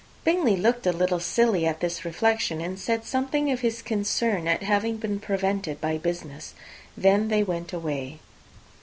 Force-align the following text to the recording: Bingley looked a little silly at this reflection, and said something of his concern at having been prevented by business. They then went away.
Bingley 0.23 0.57
looked 0.57 0.87
a 0.87 0.91
little 0.91 1.19
silly 1.19 1.67
at 1.67 1.79
this 1.79 2.03
reflection, 2.03 2.59
and 2.59 2.79
said 2.79 3.05
something 3.05 3.51
of 3.51 3.59
his 3.59 3.83
concern 3.83 4.47
at 4.47 4.63
having 4.63 4.97
been 4.97 5.19
prevented 5.19 5.79
by 5.79 5.99
business. 5.99 6.55
They 6.97 7.03
then 7.15 7.45
went 7.45 7.71
away. 7.71 8.19